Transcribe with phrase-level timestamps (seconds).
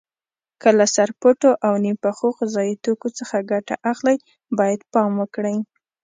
[0.61, 4.17] که له سرپټو او نیم پخو غذایي توکو څخه ګټه اخلئ
[4.57, 5.57] باید پام وکړئ.